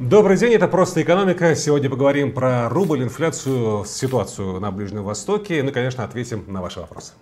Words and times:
Добрый 0.00 0.36
день, 0.38 0.54
это 0.54 0.66
«Просто 0.66 1.02
экономика». 1.02 1.54
Сегодня 1.54 1.90
поговорим 1.90 2.32
про 2.32 2.70
рубль, 2.70 3.02
инфляцию, 3.02 3.84
ситуацию 3.84 4.58
на 4.58 4.70
Ближнем 4.70 5.02
Востоке. 5.02 5.62
Ну 5.62 5.68
и, 5.68 5.72
конечно, 5.74 6.04
ответим 6.04 6.42
на 6.46 6.62
ваши 6.62 6.80
вопросы. 6.80 7.12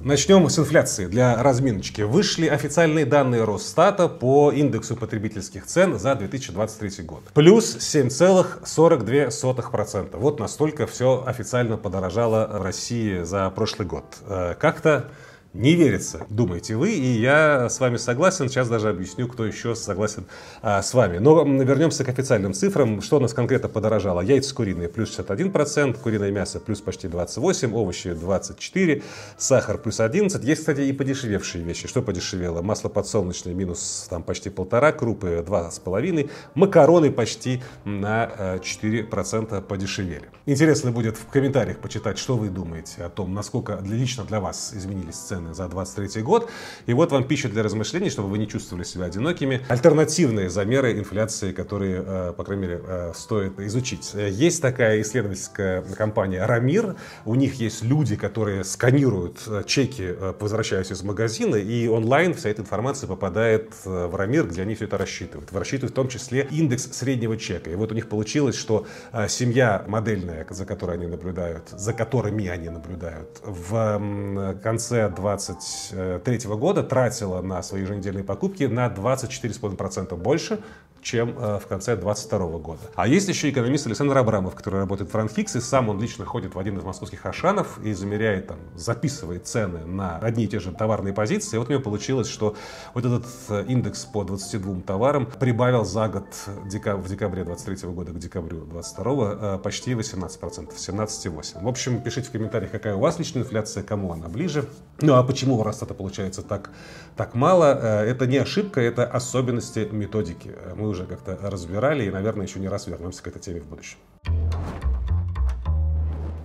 Начнем 0.00 0.48
с 0.48 0.58
инфляции. 0.58 1.06
Для 1.06 1.40
разминочки. 1.40 2.02
Вышли 2.02 2.48
официальные 2.48 3.06
данные 3.06 3.44
Росстата 3.44 4.08
по 4.08 4.50
индексу 4.50 4.96
потребительских 4.96 5.64
цен 5.64 5.96
за 5.96 6.16
2023 6.16 7.04
год. 7.04 7.22
Плюс 7.32 7.76
7,42%. 7.76 10.16
Вот 10.16 10.40
настолько 10.40 10.88
все 10.88 11.22
официально 11.24 11.76
подорожало 11.76 12.50
в 12.52 12.62
России 12.62 13.22
за 13.22 13.48
прошлый 13.50 13.86
год. 13.86 14.16
Э, 14.26 14.56
как-то 14.58 15.08
не 15.56 15.74
верится, 15.74 16.26
думаете 16.28 16.76
вы, 16.76 16.92
и 16.92 17.18
я 17.18 17.68
с 17.68 17.80
вами 17.80 17.96
согласен. 17.96 18.48
Сейчас 18.48 18.68
даже 18.68 18.90
объясню, 18.90 19.26
кто 19.26 19.44
еще 19.46 19.74
согласен 19.74 20.26
а, 20.62 20.82
с 20.82 20.92
вами. 20.92 21.18
Но 21.18 21.42
вернемся 21.44 22.04
к 22.04 22.08
официальным 22.08 22.52
цифрам. 22.52 23.00
Что 23.00 23.16
у 23.16 23.20
нас 23.20 23.32
конкретно 23.32 23.68
подорожало? 23.68 24.20
Яйца 24.20 24.54
куриные 24.54 24.88
плюс 24.88 25.18
61%, 25.18 25.98
куриное 26.00 26.30
мясо 26.30 26.60
плюс 26.60 26.80
почти 26.80 27.08
28%, 27.08 27.72
овощи 27.72 28.08
24%, 28.08 29.02
сахар 29.38 29.78
плюс 29.78 30.00
11%. 30.00 30.44
Есть, 30.44 30.60
кстати, 30.60 30.82
и 30.82 30.92
подешевевшие 30.92 31.64
вещи. 31.64 31.88
Что 31.88 32.02
подешевело? 32.02 32.62
Масло 32.62 32.88
подсолнечное 32.88 33.54
минус 33.54 34.06
там 34.10 34.22
почти 34.22 34.50
полтора, 34.50 34.92
крупы 34.92 35.44
2,5%, 35.46 36.30
макароны 36.54 37.10
почти 37.10 37.62
на 37.84 38.58
4% 38.62 39.62
подешевели. 39.62 40.28
Интересно 40.44 40.92
будет 40.92 41.16
в 41.16 41.26
комментариях 41.26 41.78
почитать, 41.78 42.18
что 42.18 42.36
вы 42.36 42.50
думаете 42.50 43.04
о 43.04 43.08
том, 43.08 43.34
насколько 43.34 43.80
лично 43.82 44.24
для 44.24 44.40
вас 44.40 44.72
изменились 44.74 45.16
цены 45.16 45.45
цены 45.46 45.54
за 45.54 45.68
23 45.68 46.22
год. 46.22 46.50
И 46.86 46.92
вот 46.92 47.12
вам 47.12 47.24
пища 47.24 47.48
для 47.48 47.62
размышлений, 47.62 48.10
чтобы 48.10 48.28
вы 48.28 48.38
не 48.38 48.48
чувствовали 48.48 48.84
себя 48.84 49.06
одинокими. 49.06 49.62
Альтернативные 49.68 50.50
замеры 50.50 50.98
инфляции, 50.98 51.52
которые, 51.52 52.02
э, 52.04 52.32
по 52.36 52.44
крайней 52.44 52.62
мере, 52.62 52.80
э, 52.82 53.12
стоит 53.14 53.58
изучить. 53.60 54.12
Есть 54.14 54.62
такая 54.62 55.00
исследовательская 55.00 55.82
компания 55.96 56.44
«Рамир». 56.44 56.96
У 57.24 57.34
них 57.34 57.54
есть 57.54 57.82
люди, 57.82 58.16
которые 58.16 58.64
сканируют 58.64 59.38
э, 59.46 59.62
чеки, 59.66 60.14
возвращаясь 60.40 60.90
из 60.90 61.02
магазина, 61.02 61.56
и 61.56 61.88
онлайн 61.88 62.34
вся 62.34 62.50
эта 62.50 62.62
информация 62.62 63.08
попадает 63.08 63.72
в 63.84 64.14
«Рамир», 64.14 64.46
где 64.46 64.62
они 64.62 64.74
все 64.74 64.84
это 64.84 64.98
рассчитывают. 64.98 65.52
Рассчитывают 65.52 65.92
в 65.92 65.94
том 65.94 66.08
числе 66.08 66.46
индекс 66.50 66.88
среднего 66.92 67.36
чека. 67.36 67.70
И 67.70 67.74
вот 67.74 67.92
у 67.92 67.94
них 67.94 68.08
получилось, 68.08 68.56
что 68.56 68.86
семья 69.28 69.84
модельная, 69.86 70.46
за 70.50 70.64
которой 70.64 70.96
они 70.96 71.06
наблюдают, 71.06 71.68
за 71.70 71.92
которыми 71.92 72.46
они 72.48 72.68
наблюдают, 72.68 73.40
в 73.42 74.56
конце 74.62 75.08
20 75.08 75.35
2023 75.36 76.54
года 76.56 76.82
тратила 76.82 77.40
на 77.42 77.62
свои 77.62 77.82
еженедельные 77.82 78.24
покупки 78.24 78.64
на 78.64 78.86
24,5% 78.86 80.16
больше, 80.16 80.60
чем 81.06 81.36
э, 81.38 81.60
в 81.62 81.68
конце 81.68 81.94
2022 81.94 82.58
года. 82.58 82.80
А 82.96 83.06
есть 83.06 83.28
еще 83.28 83.48
экономист 83.48 83.86
Александр 83.86 84.18
Абрамов, 84.18 84.56
который 84.56 84.80
работает 84.80 85.08
в 85.08 85.12
Франкфикс, 85.12 85.54
и 85.54 85.60
сам 85.60 85.88
он 85.88 86.00
лично 86.00 86.24
ходит 86.24 86.56
в 86.56 86.58
один 86.58 86.78
из 86.78 86.82
московских 86.82 87.24
ашанов 87.24 87.78
и 87.78 87.92
замеряет, 87.92 88.48
там, 88.48 88.58
записывает 88.74 89.46
цены 89.46 89.86
на 89.86 90.18
одни 90.18 90.44
и 90.44 90.48
те 90.48 90.58
же 90.58 90.72
товарные 90.72 91.14
позиции. 91.14 91.56
И 91.56 91.58
вот 91.60 91.68
у 91.68 91.72
него 91.72 91.80
получилось, 91.80 92.28
что 92.28 92.56
вот 92.92 93.04
этот 93.04 93.24
э, 93.50 93.64
индекс 93.68 94.04
по 94.04 94.24
22 94.24 94.80
товарам 94.80 95.26
прибавил 95.26 95.84
за 95.84 96.08
год 96.08 96.26
в 96.44 96.68
декабре 97.08 97.44
2023 97.44 97.88
года 97.90 98.10
к 98.10 98.18
декабрю 98.18 98.64
2022 98.64 99.54
э, 99.54 99.58
почти 99.58 99.92
18%, 99.92 100.74
17,8%. 100.76 101.62
В 101.62 101.68
общем, 101.68 102.02
пишите 102.02 102.28
в 102.28 102.32
комментариях, 102.32 102.72
какая 102.72 102.96
у 102.96 102.98
вас 102.98 103.20
личная 103.20 103.44
инфляция, 103.44 103.84
кому 103.84 104.12
она 104.12 104.26
ближе. 104.26 104.64
Ну 105.00 105.14
а 105.14 105.22
почему 105.22 105.56
у 105.56 105.62
Росстата 105.62 105.94
получается 105.94 106.42
так, 106.42 106.70
так 107.16 107.36
мало? 107.36 107.64
Это 107.64 108.26
не 108.26 108.38
ошибка, 108.38 108.80
это 108.80 109.06
особенности 109.06 109.88
методики. 109.92 110.52
Мы 110.74 110.88
уже 110.88 110.95
как-то 111.04 111.38
разбирали 111.42 112.04
и, 112.04 112.10
наверное, 112.10 112.46
еще 112.46 112.58
не 112.58 112.68
раз 112.68 112.86
вернемся 112.86 113.22
к 113.22 113.26
этой 113.26 113.40
теме 113.40 113.60
в 113.60 113.66
будущем. 113.66 113.98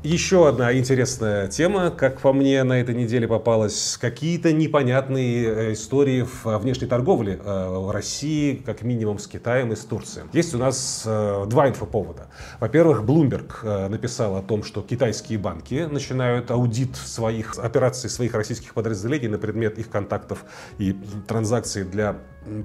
Еще 0.03 0.49
одна 0.49 0.75
интересная 0.75 1.47
тема, 1.47 1.91
как 1.91 2.22
по 2.22 2.34
мне, 2.34 2.63
на 2.63 2.81
этой 2.81 2.95
неделе 2.95 3.28
попалась. 3.28 4.00
Какие-то 4.01 4.51
непонятные 4.51 5.45
э, 5.45 5.73
истории 5.73 6.23
в 6.23 6.57
внешней 6.57 6.88
торговле 6.88 7.34
э, 7.34 7.67
в 7.69 7.91
России, 7.91 8.56
как 8.66 8.81
минимум 8.81 9.19
с 9.19 9.28
Китаем 9.28 9.72
и 9.73 9.75
с 9.75 9.85
Турцией. 9.85 10.25
Есть 10.34 10.56
у 10.56 10.57
нас 10.57 11.03
э, 11.06 11.45
два 11.47 11.69
инфоповода. 11.69 12.29
Во-первых, 12.59 13.03
Bloomberg 13.03 13.89
написал 13.89 14.38
о 14.38 14.41
том, 14.41 14.63
что 14.63 14.81
китайские 14.81 15.38
банки 15.38 15.88
начинают 15.88 16.50
аудит 16.50 16.95
своих 16.95 17.59
операций, 17.59 18.09
своих 18.09 18.33
российских 18.33 18.73
подразделений 18.73 19.28
на 19.28 19.38
предмет 19.38 19.78
их 19.78 19.91
контактов 19.91 20.45
и 20.79 20.97
транзакций 21.28 21.83
для 21.83 22.18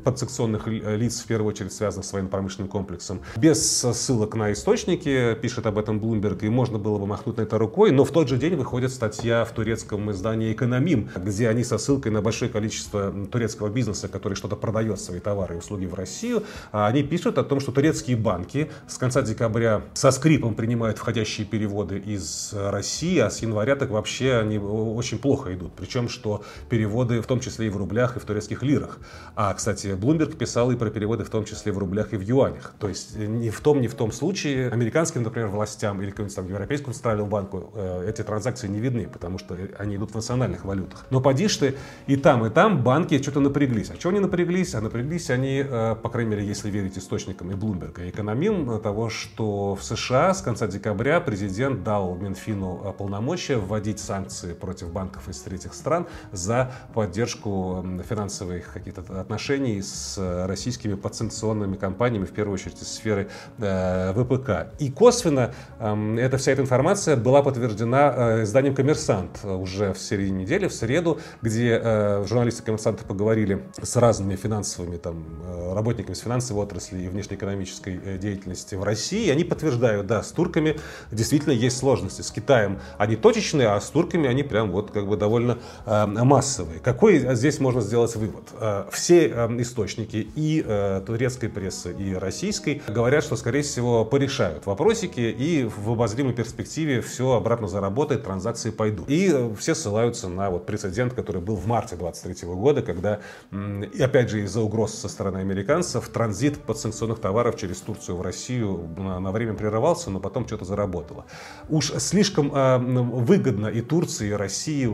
подсекционных 0.04 0.66
лиц, 0.66 1.20
в 1.20 1.26
первую 1.26 1.48
очередь 1.48 1.72
связанных 1.72 2.06
с 2.06 2.12
военно-промышленным 2.12 2.68
комплексом. 2.68 3.20
Без 3.36 3.82
ссылок 3.82 4.34
на 4.34 4.52
источники, 4.52 5.34
пишет 5.34 5.66
об 5.66 5.78
этом 5.78 5.98
Bloomberg, 5.98 6.44
и 6.44 6.48
можно 6.48 6.78
было 6.78 6.98
бы 6.98 7.06
махнуть 7.06 7.36
на 7.36 7.42
это 7.42 7.58
рукой, 7.58 7.90
но 7.90 8.04
в 8.04 8.10
тот 8.10 8.28
же 8.28 8.36
день 8.36 8.56
выходит 8.56 8.92
статья 8.92 9.44
в 9.44 9.52
турецком 9.52 10.10
издании 10.10 10.52
«Экономим», 10.52 11.10
где 11.16 11.48
они 11.48 11.64
со 11.64 11.78
ссылкой 11.78 12.12
на 12.12 12.22
большое 12.22 12.50
количество 12.50 13.12
турецкого 13.30 13.68
бизнеса, 13.68 14.08
который 14.08 14.34
что-то 14.34 14.56
продает 14.56 15.00
свои 15.00 15.20
товары 15.20 15.56
и 15.56 15.58
услуги 15.58 15.86
в 15.86 15.94
Россию, 15.94 16.44
а 16.72 16.86
они 16.86 17.02
пишут 17.02 17.38
о 17.38 17.44
том, 17.44 17.60
что 17.60 17.72
турецкие 17.72 18.16
банки 18.16 18.70
с 18.88 18.96
конца 18.98 19.22
декабря 19.22 19.82
со 19.94 20.10
скрипом 20.10 20.54
принимают 20.54 20.98
входящие 20.98 21.46
переводы 21.46 21.98
из 21.98 22.52
России, 22.52 23.18
а 23.18 23.30
с 23.30 23.40
января 23.42 23.76
так 23.76 23.90
вообще 23.90 24.36
они 24.36 24.58
очень 24.58 25.18
плохо 25.18 25.54
идут. 25.54 25.72
Причем, 25.76 26.08
что 26.08 26.44
переводы 26.70 27.20
в 27.20 27.26
том 27.26 27.40
числе 27.40 27.66
и 27.66 27.70
в 27.70 27.76
рублях, 27.76 28.16
и 28.16 28.20
в 28.20 28.24
турецких 28.24 28.62
лирах. 28.62 28.98
А, 29.34 29.52
кстати, 29.52 29.65
кстати, 29.66 29.88
Bloomberg 29.88 30.36
писал 30.36 30.70
и 30.70 30.76
про 30.76 30.90
переводы 30.90 31.24
в 31.24 31.30
том 31.30 31.44
числе 31.44 31.72
в 31.72 31.78
рублях 31.78 32.12
и 32.12 32.16
в 32.16 32.20
юанях. 32.20 32.72
То 32.78 32.88
есть 32.88 33.16
э, 33.16 33.26
ни 33.26 33.50
в 33.50 33.60
том, 33.60 33.80
ни 33.80 33.88
в 33.88 33.94
том 33.94 34.12
случае 34.12 34.70
американским, 34.70 35.24
например, 35.24 35.48
властям 35.48 36.00
или 36.00 36.10
какому-нибудь 36.10 36.36
там 36.36 36.46
Европейскому 36.48 36.94
центральному 36.94 37.28
банку 37.28 37.72
э, 37.74 38.08
эти 38.08 38.22
транзакции 38.22 38.68
не 38.68 38.78
видны, 38.78 39.08
потому 39.08 39.38
что 39.38 39.58
они 39.76 39.96
идут 39.96 40.12
в 40.12 40.14
национальных 40.14 40.64
валютах. 40.64 41.04
Но 41.10 41.20
поди 41.20 41.48
ты, 41.48 41.74
и 42.06 42.14
там, 42.14 42.46
и 42.46 42.50
там 42.50 42.84
банки 42.84 43.20
что-то 43.20 43.40
напряглись. 43.40 43.90
А 43.90 43.96
чего 43.96 44.10
они 44.10 44.20
напряглись? 44.20 44.72
А 44.76 44.80
напряглись 44.80 45.30
они, 45.30 45.64
э, 45.68 45.96
по 46.00 46.10
крайней 46.10 46.30
мере, 46.30 46.46
если 46.46 46.70
верить 46.70 46.96
источникам 46.96 47.50
и 47.50 47.54
Bloomberg, 47.54 48.06
и 48.06 48.10
экономим, 48.10 48.80
того, 48.80 49.08
что 49.08 49.74
в 49.74 49.82
США 49.82 50.32
с 50.32 50.42
конца 50.42 50.68
декабря 50.68 51.20
президент 51.20 51.82
дал 51.82 52.14
Минфину 52.14 52.94
полномочия 52.96 53.56
вводить 53.56 53.98
санкции 53.98 54.52
против 54.52 54.92
банков 54.92 55.28
из 55.28 55.40
третьих 55.40 55.74
стран 55.74 56.06
за 56.30 56.70
поддержку 56.94 57.84
финансовых 58.08 58.72
каких-то 58.72 59.02
отношений 59.20 59.55
отношений 59.56 59.82
с 59.82 60.16
э, 60.18 60.46
российскими 60.46 60.94
подсанкционными 60.94 61.76
компаниями, 61.76 62.24
в 62.24 62.32
первую 62.32 62.54
очередь 62.54 62.80
из 62.82 62.88
сферы 62.88 63.28
э, 63.58 64.12
ВПК. 64.12 64.72
И 64.78 64.90
косвенно 64.90 65.54
э, 65.78 66.16
эта 66.18 66.36
вся 66.36 66.52
эта 66.52 66.62
информация 66.62 67.16
была 67.16 67.42
подтверждена 67.42 68.14
э, 68.16 68.42
изданием 68.42 68.74
«Коммерсант» 68.74 69.44
уже 69.44 69.92
в 69.92 69.98
середине 69.98 70.42
недели, 70.42 70.68
в 70.68 70.74
среду, 70.74 71.18
где 71.42 71.80
э, 71.82 72.24
журналисты 72.26 72.62
«Коммерсанта» 72.62 73.04
поговорили 73.04 73.62
с 73.82 73.96
разными 73.96 74.36
финансовыми 74.36 74.96
там, 74.96 75.24
э, 75.44 75.74
работниками 75.74 76.14
с 76.14 76.20
финансовой 76.20 76.64
отрасли 76.64 76.98
и 77.02 77.08
внешнеэкономической 77.08 78.00
э, 78.04 78.18
деятельности 78.18 78.74
в 78.74 78.84
России. 78.84 79.26
И 79.26 79.30
они 79.30 79.44
подтверждают, 79.44 80.06
да, 80.06 80.22
с 80.22 80.32
турками 80.32 80.78
действительно 81.10 81.52
есть 81.52 81.78
сложности. 81.78 82.22
С 82.22 82.30
Китаем 82.30 82.80
они 82.98 83.16
точечные, 83.16 83.68
а 83.68 83.80
с 83.80 83.88
турками 83.88 84.28
они 84.28 84.42
прям 84.42 84.70
вот 84.70 84.90
как 84.90 85.06
бы 85.06 85.16
довольно 85.16 85.58
э, 85.86 86.06
массовые. 86.06 86.80
Какой 86.80 87.34
здесь 87.34 87.58
можно 87.60 87.80
сделать 87.80 88.14
вывод? 88.16 88.44
Все 88.90 89.45
источники 89.60 90.28
и 90.34 90.62
э, 90.66 91.02
турецкой 91.06 91.48
прессы, 91.48 91.92
и 91.92 92.14
российской 92.14 92.82
говорят, 92.88 93.24
что, 93.24 93.36
скорее 93.36 93.62
всего, 93.62 94.04
порешают 94.04 94.66
вопросики 94.66 95.20
и 95.20 95.64
в 95.64 95.90
обозримой 95.90 96.34
перспективе 96.34 97.00
все 97.00 97.32
обратно 97.32 97.68
заработает, 97.68 98.24
транзакции 98.24 98.70
пойдут. 98.70 99.08
И 99.08 99.30
э, 99.32 99.54
все 99.58 99.74
ссылаются 99.74 100.28
на 100.28 100.50
вот 100.50 100.66
прецедент, 100.66 101.14
который 101.14 101.40
был 101.40 101.56
в 101.56 101.66
марте 101.66 101.96
23 101.96 102.48
года, 102.48 102.82
когда, 102.82 103.20
и 103.52 104.02
опять 104.02 104.30
же, 104.30 104.42
из-за 104.42 104.60
угроз 104.60 104.94
со 104.94 105.08
стороны 105.08 105.38
американцев, 105.38 106.08
транзит 106.08 106.58
подсанкционных 106.58 107.20
товаров 107.20 107.56
через 107.56 107.78
Турцию 107.78 108.16
в 108.16 108.22
Россию 108.22 108.88
на, 108.96 109.30
время 109.30 109.54
прерывался, 109.54 110.10
но 110.10 110.20
потом 110.20 110.46
что-то 110.46 110.64
заработало. 110.64 111.26
Уж 111.68 111.92
слишком 111.98 112.54
э, 112.54 112.78
выгодно 112.78 113.68
и 113.68 113.80
Турции, 113.80 114.28
и 114.28 114.32
России 114.32 114.86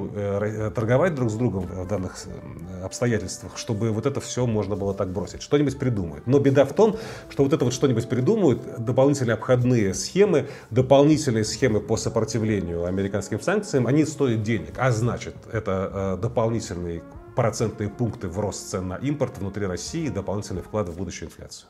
торговать 0.70 1.14
друг 1.14 1.30
с 1.30 1.34
другом 1.34 1.66
в 1.66 1.86
данных 1.86 2.16
обстоятельствах, 2.82 3.56
чтобы 3.56 3.90
вот 3.90 4.06
это 4.06 4.20
все 4.20 4.41
все 4.42 4.46
можно 4.46 4.76
было 4.76 4.92
так 4.92 5.12
бросить. 5.12 5.42
Что-нибудь 5.42 5.78
придумают. 5.78 6.26
Но 6.26 6.38
беда 6.40 6.64
в 6.64 6.72
том, 6.72 6.96
что 7.30 7.44
вот 7.44 7.52
это 7.52 7.64
вот 7.64 7.72
что-нибудь 7.72 8.08
придумают, 8.08 8.60
дополнительные 8.78 9.34
обходные 9.34 9.94
схемы, 9.94 10.48
дополнительные 10.70 11.44
схемы 11.44 11.80
по 11.80 11.96
сопротивлению 11.96 12.86
американским 12.86 13.40
санкциям, 13.40 13.86
они 13.86 14.04
стоят 14.04 14.42
денег. 14.42 14.74
А 14.78 14.90
значит, 14.90 15.36
это 15.52 16.16
э, 16.18 16.22
дополнительные 16.22 17.02
процентные 17.36 17.88
пункты 17.88 18.28
в 18.28 18.38
рост 18.40 18.68
цен 18.68 18.88
на 18.88 18.96
импорт 18.96 19.38
внутри 19.38 19.66
России, 19.66 20.08
дополнительный 20.08 20.62
вклад 20.62 20.88
в 20.88 20.96
будущую 20.96 21.28
инфляцию. 21.28 21.68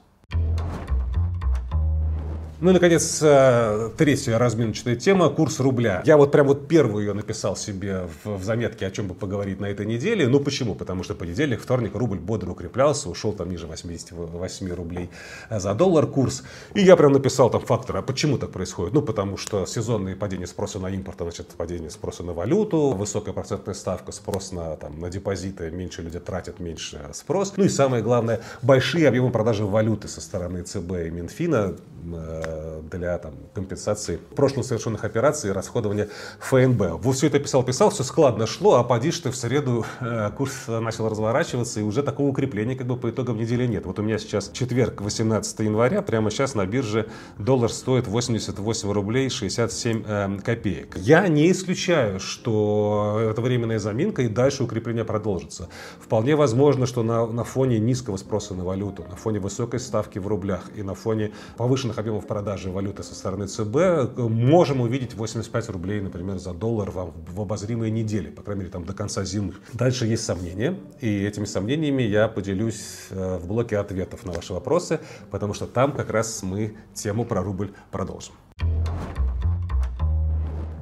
Ну 2.63 2.71
и, 2.71 2.75
наконец, 2.75 3.19
э, 3.21 3.91
третья 3.97 4.39
разминочная 4.39 4.95
тема– 4.95 5.29
курс 5.31 5.59
рубля. 5.59 6.01
Я 6.07 6.17
вот 6.17 6.31
прям 6.31 6.47
вот 6.47 6.69
первую 6.69 7.05
ее 7.05 7.13
написал 7.13 7.57
себе 7.57 8.07
в, 8.23 8.39
в 8.39 8.45
заметке, 8.45 8.87
о 8.87 8.93
чем 8.93 9.09
бы 9.09 9.15
поговорить 9.17 9.59
на 9.59 9.67
этой 9.67 9.85
неделе. 9.85 10.29
Ну 10.29 10.39
почему? 10.39 10.77
Потому 10.77 11.03
что 11.03 11.17
понедельник, 11.17 11.61
вторник 11.61 11.97
рубль 11.97 12.19
бодро 12.19 12.53
укреплялся, 12.53 13.09
ушел 13.11 13.33
там 13.33 13.51
ниже 13.51 13.67
88 13.67 14.73
рублей 14.75 15.11
за 15.51 15.75
доллар 15.75 16.07
курс. 16.07 16.45
И 16.75 16.83
я 16.83 16.95
прям 16.95 17.11
написал 17.11 17.51
там 17.51 17.63
факторы, 17.63 17.99
а 17.99 18.03
почему 18.03 18.39
так 18.39 18.53
происходит? 18.53 18.95
Ну 18.95 19.03
потому 19.03 19.37
что 19.37 19.67
сезонные 19.67 20.15
падения 20.15 20.47
спроса 20.47 20.79
на 20.79 20.87
импорт, 20.87 21.19
значит 21.21 21.49
падение 21.49 21.91
спроса 21.91 22.23
на 22.23 22.33
валюту, 22.33 22.93
высокая 22.93 23.35
процентная 23.35 23.75
ставка, 23.75 24.13
спрос 24.13 24.53
на, 24.53 24.77
там, 24.77 25.01
на 25.01 25.11
депозиты, 25.11 25.69
меньше 25.73 26.03
люди 26.03 26.21
тратят, 26.21 26.61
меньше 26.61 27.01
спрос. 27.13 27.55
Ну 27.57 27.65
и 27.65 27.69
самое 27.69 28.05
главное, 28.05 28.41
большие 28.63 29.09
объемы 29.09 29.33
продажи 29.33 29.65
валюты 29.65 30.07
со 30.07 30.21
стороны 30.21 30.63
ЦБ 30.63 30.93
и 31.07 31.11
Минфина 31.11 31.75
э, 32.05 32.52
для 32.91 33.19
там, 33.19 33.35
компенсации 33.55 34.17
прошлых 34.17 34.67
совершенных 34.67 35.05
операций 35.05 35.51
и 35.51 35.53
расходования 35.53 36.09
ФНБ. 36.41 37.03
Вот 37.03 37.17
все 37.17 37.27
это 37.27 37.39
писал-писал, 37.39 37.91
все 37.91 38.03
складно 38.03 38.47
шло, 38.47 38.77
а 38.77 38.85
поди 38.85 39.11
что 39.11 39.31
в 39.31 39.37
среду 39.37 39.85
э, 40.01 40.31
курс 40.37 40.67
начал 40.69 41.09
разворачиваться, 41.09 41.81
и 41.81 41.83
уже 41.83 42.03
такого 42.03 42.29
укрепления 42.29 42.77
как 42.77 42.87
бы 42.87 42.97
по 42.97 43.11
итогам 43.11 43.37
недели 43.37 43.67
нет. 43.67 43.87
Вот 43.87 43.99
у 43.99 44.03
меня 44.03 44.19
сейчас 44.19 44.51
четверг, 44.53 45.01
18 45.01 45.59
января, 45.61 46.03
прямо 46.03 46.31
сейчас 46.31 46.55
на 46.55 46.67
бирже 46.67 47.09
доллар 47.39 47.71
стоит 47.71 48.07
88 48.07 48.91
рублей 48.91 49.31
67 49.31 50.05
э, 50.07 50.39
копеек. 50.45 50.97
Я 50.97 51.29
не 51.29 51.51
исключаю, 51.51 52.21
что 52.21 53.19
это 53.31 53.41
временная 53.41 53.79
заминка 53.79 54.23
и 54.23 54.29
дальше 54.29 54.65
укрепление 54.65 55.05
продолжится. 55.05 55.69
Вполне 56.01 56.37
возможно, 56.37 56.87
что 56.87 57.03
на, 57.03 57.27
на 57.27 57.45
фоне 57.45 57.79
низкого 57.79 58.17
спроса 58.17 58.55
на 58.55 58.65
валюту, 58.65 59.05
на 59.09 59.17
фоне 59.17 59.39
высокой 59.39 59.81
ставки 59.81 60.19
в 60.19 60.27
рублях 60.27 60.71
и 60.75 60.83
на 60.83 60.95
фоне 60.95 61.33
повышенных 61.57 61.99
объемов 61.99 62.27
продажи 62.43 62.71
валюты 62.71 63.05
со 63.05 63.15
стороны 63.15 63.47
ЦБ 63.47 63.77
э, 63.77 64.07
можем 64.17 64.81
увидеть 64.81 65.15
85 65.15 65.69
рублей, 65.69 66.01
например, 66.01 66.39
за 66.39 66.53
доллар 66.53 66.91
в, 66.91 67.13
в 67.35 67.41
обозримые 67.41 67.93
недели, 67.93 68.31
по 68.31 68.43
крайней 68.43 68.63
мере, 68.63 68.73
там 68.73 68.85
до 68.85 68.95
конца 68.95 69.23
зимы. 69.25 69.55
Дальше 69.73 70.07
есть 70.07 70.25
сомнения, 70.25 70.77
и 71.01 71.25
этими 71.25 71.45
сомнениями 71.45 72.03
я 72.03 72.27
поделюсь 72.27 72.83
э, 73.11 73.39
в 73.39 73.47
блоке 73.47 73.79
ответов 73.79 74.27
на 74.27 74.33
ваши 74.33 74.53
вопросы, 74.53 74.99
потому 75.31 75.55
что 75.55 75.67
там 75.67 75.93
как 75.93 76.11
раз 76.11 76.43
мы 76.43 76.75
тему 76.95 77.25
про 77.25 77.45
рубль 77.45 77.71
продолжим. 77.93 78.35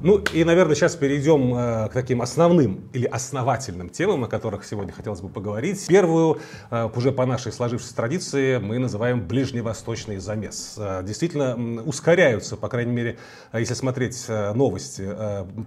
Ну 0.03 0.17
и, 0.33 0.43
наверное, 0.43 0.73
сейчас 0.73 0.95
перейдем 0.95 1.53
э, 1.53 1.89
к 1.89 1.93
таким 1.93 2.23
основным 2.23 2.89
или 2.91 3.05
основательным 3.05 3.89
темам, 3.89 4.23
о 4.23 4.27
которых 4.27 4.65
сегодня 4.65 4.91
хотелось 4.91 5.21
бы 5.21 5.29
поговорить. 5.29 5.85
Первую, 5.85 6.39
э, 6.71 6.89
уже 6.95 7.11
по 7.11 7.27
нашей 7.27 7.51
сложившейся 7.51 7.95
традиции, 7.95 8.57
мы 8.57 8.79
называем 8.79 9.21
ближневосточный 9.27 10.17
замес. 10.17 10.73
Э, 10.77 11.03
действительно, 11.03 11.83
ускоряются, 11.83 12.57
по 12.57 12.67
крайней 12.67 12.93
мере, 12.93 13.19
если 13.53 13.75
смотреть 13.75 14.27
новости, 14.55 15.07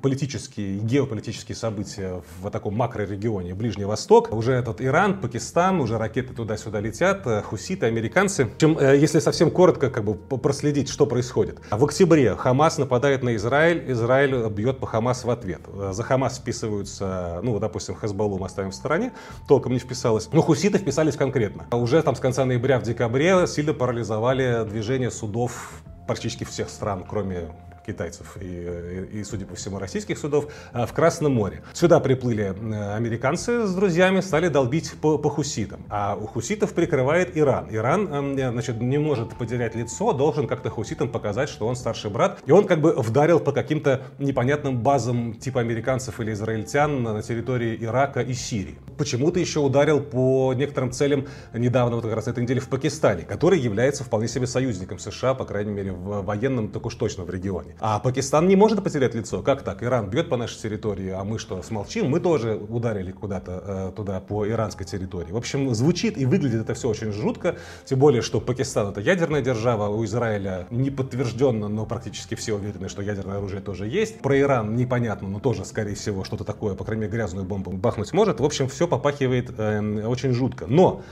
политические 0.02 0.76
и 0.76 0.80
геополитические 0.80 1.54
события 1.54 2.22
в 2.40 2.50
таком 2.50 2.74
макрорегионе 2.74 3.54
Ближний 3.54 3.84
Восток. 3.84 4.32
Уже 4.32 4.52
этот 4.52 4.80
Иран, 4.80 5.20
Пакистан, 5.20 5.80
уже 5.80 5.96
ракеты 5.96 6.34
туда-сюда 6.34 6.80
летят, 6.80 7.26
хуситы, 7.44 7.86
американцы. 7.86 8.46
В 8.46 8.54
общем, 8.54 8.78
если 8.80 9.20
совсем 9.20 9.50
коротко 9.50 9.90
как 9.90 10.04
бы 10.04 10.14
проследить, 10.14 10.88
что 10.88 11.06
происходит. 11.06 11.60
В 11.70 11.84
октябре 11.84 12.34
Хамас 12.34 12.78
нападает 12.78 13.22
на 13.22 13.36
Израиль, 13.36 13.84
Израиль 13.92 14.23
Израиль 14.24 14.48
бьет 14.50 14.78
по 14.78 14.86
Хамас 14.86 15.24
в 15.24 15.30
ответ. 15.30 15.60
За 15.90 16.02
Хамас 16.02 16.38
вписываются, 16.38 17.40
ну, 17.42 17.58
допустим, 17.58 17.94
Хезболлу 17.94 18.38
мы 18.38 18.46
оставим 18.46 18.70
в 18.70 18.74
стороне, 18.74 19.12
толком 19.46 19.72
не 19.72 19.78
вписалось. 19.78 20.28
Но 20.32 20.42
хуситы 20.42 20.78
вписались 20.78 21.16
конкретно. 21.16 21.66
Уже 21.72 22.02
там 22.02 22.14
с 22.14 22.20
конца 22.20 22.44
ноября 22.44 22.78
в 22.78 22.82
декабре 22.82 23.46
сильно 23.46 23.74
парализовали 23.74 24.64
движение 24.68 25.10
судов 25.10 25.82
практически 26.06 26.44
всех 26.44 26.68
стран, 26.68 27.04
кроме 27.08 27.48
китайцев 27.86 28.36
и, 28.40 29.08
и, 29.12 29.24
судя 29.24 29.46
по 29.46 29.54
всему, 29.54 29.78
российских 29.78 30.18
судов 30.18 30.48
а, 30.72 30.86
в 30.86 30.92
Красном 30.92 31.34
море. 31.34 31.62
Сюда 31.72 32.00
приплыли 32.00 32.54
э, 32.54 32.94
американцы 32.94 33.66
с 33.66 33.74
друзьями, 33.74 34.20
стали 34.20 34.48
долбить 34.48 34.92
по, 35.00 35.18
по 35.18 35.30
хуситам. 35.30 35.84
А 35.88 36.16
у 36.16 36.26
хуситов 36.26 36.72
прикрывает 36.72 37.36
Иран. 37.36 37.68
Иран, 37.70 38.12
эм, 38.12 38.34
значит, 38.52 38.80
не 38.80 38.98
может 38.98 39.36
потерять 39.36 39.74
лицо, 39.74 40.12
должен 40.12 40.46
как-то 40.46 40.70
хуситам 40.70 41.08
показать, 41.08 41.48
что 41.48 41.66
он 41.66 41.76
старший 41.76 42.10
брат. 42.10 42.40
И 42.46 42.52
он 42.52 42.66
как 42.66 42.80
бы 42.80 42.92
вдарил 42.92 43.40
по 43.40 43.52
каким-то 43.52 44.02
непонятным 44.18 44.82
базам 44.82 45.34
типа 45.34 45.60
американцев 45.60 46.20
или 46.20 46.32
израильтян 46.32 47.02
на 47.02 47.22
территории 47.22 47.76
Ирака 47.80 48.20
и 48.20 48.34
Сирии. 48.34 48.78
Почему-то 48.96 49.40
еще 49.40 49.60
ударил 49.60 50.00
по 50.00 50.54
некоторым 50.54 50.92
целям 50.92 51.26
недавно, 51.52 51.96
вот 51.96 52.04
как 52.04 52.14
раз 52.14 52.28
этой 52.28 52.42
неделе 52.42 52.60
в 52.60 52.68
Пакистане, 52.68 53.22
который 53.22 53.58
является 53.58 54.04
вполне 54.04 54.28
себе 54.28 54.46
союзником 54.46 54.98
США, 54.98 55.34
по 55.34 55.44
крайней 55.44 55.72
мере, 55.72 55.92
в 55.92 56.22
военном, 56.22 56.68
так 56.68 56.86
уж 56.86 56.94
точно 56.94 57.24
в 57.24 57.30
регионе. 57.30 57.73
А 57.80 57.98
Пакистан 57.98 58.48
не 58.48 58.56
может 58.56 58.82
потерять 58.82 59.14
лицо. 59.14 59.42
Как 59.42 59.62
так? 59.62 59.82
Иран 59.82 60.08
бьет 60.08 60.28
по 60.28 60.36
нашей 60.36 60.60
территории, 60.60 61.10
а 61.10 61.24
мы 61.24 61.38
что, 61.38 61.62
смолчим? 61.62 62.08
Мы 62.08 62.20
тоже 62.20 62.54
ударили 62.54 63.10
куда-то 63.10 63.62
э, 63.66 63.92
туда 63.96 64.20
по 64.20 64.48
иранской 64.48 64.86
территории. 64.86 65.32
В 65.32 65.36
общем, 65.36 65.74
звучит 65.74 66.16
и 66.16 66.24
выглядит 66.24 66.62
это 66.62 66.74
все 66.74 66.88
очень 66.88 67.12
жутко. 67.12 67.56
Тем 67.84 67.98
более, 67.98 68.22
что 68.22 68.40
Пакистан 68.40 68.88
это 68.88 69.00
ядерная 69.00 69.42
держава, 69.42 69.88
у 69.88 70.04
Израиля 70.04 70.66
не 70.70 70.90
подтвержденно, 70.90 71.68
но 71.68 71.86
практически 71.86 72.34
все 72.34 72.54
уверены, 72.54 72.88
что 72.88 73.02
ядерное 73.02 73.38
оружие 73.38 73.60
тоже 73.60 73.86
есть. 73.86 74.20
Про 74.20 74.38
Иран 74.38 74.76
непонятно, 74.76 75.28
но 75.28 75.40
тоже, 75.40 75.64
скорее 75.64 75.94
всего, 75.94 76.24
что-то 76.24 76.44
такое, 76.44 76.74
по 76.74 76.84
крайней 76.84 77.02
мере, 77.02 77.12
грязную 77.12 77.44
бомбу 77.44 77.72
бахнуть 77.72 78.12
может. 78.12 78.40
В 78.40 78.44
общем, 78.44 78.68
все 78.68 78.86
попахивает 78.86 79.52
э, 79.58 80.06
очень 80.06 80.32
жутко. 80.32 80.66
Но 80.68 81.02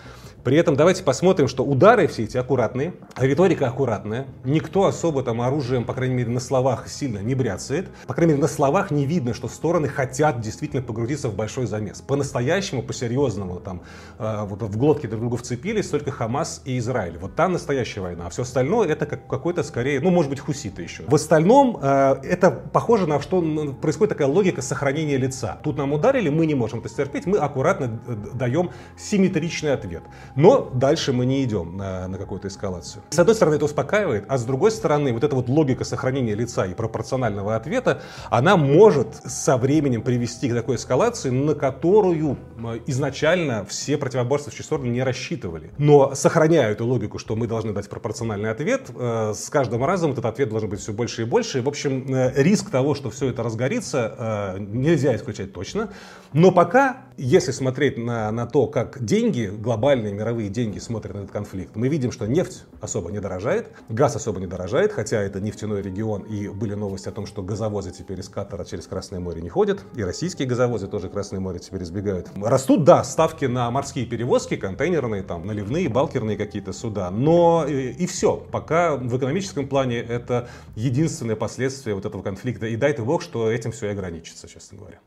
при 0.45 0.57
этом 0.57 0.75
давайте 0.75 1.05
посмотрим, 1.05 1.47
что 1.47 1.65
удары 1.65 2.09
все 2.09 2.25
эти 2.25 2.37
аккуратные, 2.37 2.95
риторика 3.17 3.69
аккуратная. 3.69 4.27
Никто 4.45 4.87
особо 4.87 5.23
там 5.23 5.41
оружием, 5.41 5.85
по 5.85 5.95
крайней 5.95 6.17
мере, 6.17 6.31
на 6.31 6.41
словах 6.41 6.89
сильно 6.89 7.19
не 7.19 7.37
бряцает. 7.37 7.89
По 8.07 8.15
крайней 8.15 8.33
мере, 8.33 8.43
на 8.43 8.49
словах 8.49 8.91
не 8.91 9.07
видно, 9.07 9.35
что 9.35 9.47
стороны 9.47 9.87
хотят 9.87 10.41
действительно 10.41 10.83
погрузиться 10.83 11.29
в 11.29 11.37
большой 11.37 11.67
замес. 11.67 12.01
По-настоящему, 12.01 12.83
по-серьезному, 12.83 13.61
там, 13.61 13.83
э, 14.19 14.45
вот 14.45 14.63
в 14.63 14.77
глотке 14.77 15.07
друг 15.07 15.21
друга 15.21 15.37
вцепились 15.37 15.89
только 15.89 16.11
Хамас 16.11 16.63
и 16.65 16.77
Израиль. 16.79 17.19
Вот 17.19 17.37
там 17.37 17.53
настоящая 17.53 18.01
война. 18.01 18.27
А 18.27 18.31
все 18.31 18.43
остальное 18.43 18.89
это 18.89 19.07
как 19.07 19.29
какой-то 19.29 19.63
скорее, 19.63 20.01
ну, 20.01 20.11
может 20.11 20.31
быть, 20.31 20.41
хуситы 20.41 20.83
еще. 20.83 21.05
В 21.07 21.15
остальном 21.15 21.79
э, 21.81 22.17
это 22.25 22.51
похоже 22.51 23.07
на 23.07 23.21
что 23.21 23.41
происходит 23.81 24.11
такая 24.11 24.29
логика 24.29 24.61
сохранения 24.61 25.19
лица. 25.19 25.61
Тут 25.63 25.77
нам 25.79 25.93
ударили, 25.93 26.31
мы 26.31 26.47
не 26.47 26.55
можем 26.55 26.81
это 26.81 26.89
стерпеть, 26.89 27.27
мы 27.27 27.39
аккуратно 27.39 28.01
даем 28.35 28.71
симметричный 28.97 29.73
ответ. 29.73 30.03
Но 30.37 30.71
дальше 30.75 31.13
мы 31.13 31.27
не 31.27 31.45
идем 31.45 31.77
на, 31.77 32.09
на 32.09 32.19
какую-то 32.19 32.49
эскалацию. 32.49 33.03
С 33.11 33.19
одной 33.19 33.35
стороны, 33.35 33.57
это 33.57 33.65
успокаивает, 33.65 34.25
а 34.29 34.39
с 34.39 34.45
другой 34.45 34.71
стороны, 34.71 35.13
вот 35.13 35.25
эта 35.25 35.35
вот 35.35 35.49
логика 35.49 35.85
сохранения 35.85 36.35
лица 36.35 36.67
и 36.67 36.75
пропорционального 36.75 37.57
ответа, 37.57 38.01
она 38.31 38.57
может 38.57 39.15
со 39.25 39.57
временем 39.57 40.03
привести 40.03 40.49
к 40.49 40.55
такой 40.55 40.77
эскалации, 40.77 41.31
на 41.31 41.55
которую 41.55 42.39
изначально 42.87 43.65
все 43.65 43.97
противоборствующие 43.97 44.65
стороны 44.65 44.87
не 44.87 45.03
рассчитывали. 45.03 45.71
Но 45.79 46.15
сохраняя 46.15 46.73
эту 46.73 46.87
логику, 46.87 47.19
что 47.19 47.37
мы 47.37 47.47
должны 47.47 47.73
дать 47.73 47.89
пропорциональный 47.89 48.51
ответ, 48.51 48.91
э, 48.95 49.33
с 49.35 49.51
каждым 49.51 49.85
разом 49.85 50.13
этот 50.13 50.25
ответ 50.25 50.49
должен 50.49 50.71
быть 50.71 50.81
все 50.81 50.93
больше 50.93 51.23
и 51.23 51.25
больше. 51.25 51.59
И, 51.59 51.61
в 51.63 51.69
общем, 51.69 52.07
э, 52.15 52.33
риск 52.43 52.71
того, 52.71 52.95
что 52.95 53.11
все 53.11 53.29
это 53.29 53.43
разгорится, 53.43 54.55
э, 54.57 54.61
нельзя 54.61 55.15
исключать 55.17 55.53
точно. 55.53 55.91
Но 56.33 56.51
пока, 56.51 56.99
если 57.17 57.51
смотреть 57.53 57.99
на, 57.99 58.31
на 58.31 58.47
то, 58.47 58.67
как 58.67 59.05
деньги 59.05 59.47
глобальные, 59.47 60.15
мировые 60.23 60.49
деньги 60.51 60.79
смотрят 60.79 61.15
на 61.15 61.19
этот 61.19 61.33
конфликт, 61.33 61.75
мы 61.75 61.89
видим, 61.89 62.13
что 62.13 62.27
нефть 62.27 62.65
особо 62.81 63.11
не 63.11 63.19
дорожает, 63.19 63.73
газ 63.89 64.15
особо 64.15 64.39
не 64.39 64.47
дорожает, 64.47 64.93
хотя 64.93 65.21
это 65.21 65.41
нефтяной 65.41 65.83
регион, 65.83 66.23
и 66.23 66.47
были 66.47 66.75
новости 66.75 67.09
о 67.09 67.13
том, 67.13 67.27
что 67.27 67.43
газовозы 67.43 67.91
теперь 67.91 68.21
из 68.21 68.29
Катара 68.29 68.65
через 68.65 68.87
Красное 68.87 69.19
море 69.19 69.43
не 69.43 69.49
ходят, 69.49 69.81
и 69.97 70.05
российские 70.05 70.47
газовозы 70.47 70.87
тоже 70.87 71.09
Красное 71.09 71.41
море 71.41 71.59
теперь 71.59 71.83
избегают. 71.83 72.29
Растут, 72.37 72.85
да, 72.85 73.03
ставки 73.03 73.47
на 73.47 73.69
морские 73.73 74.07
перевозки, 74.07 74.57
контейнерные, 74.57 75.25
там, 75.25 75.45
наливные, 75.45 75.89
балкерные 75.89 76.37
какие-то 76.37 76.73
суда, 76.73 77.11
но 77.11 77.67
и, 77.69 77.91
и 77.91 78.07
все. 78.07 78.37
Пока 78.37 78.97
в 78.97 79.19
экономическом 79.19 79.67
плане 79.67 79.99
это 79.99 80.49
единственное 80.77 81.35
последствие 81.35 81.97
вот 81.97 82.07
этого 82.07 82.23
конфликта, 82.23 82.67
и 82.67 82.77
дай 82.77 82.93
ты 82.93 83.03
бог, 83.03 83.23
что 83.23 83.51
этим 83.51 83.73
все 83.73 83.89
и 83.89 83.91
ограничится, 83.91 84.47
честно 84.47 84.79
говоря. 84.79 85.01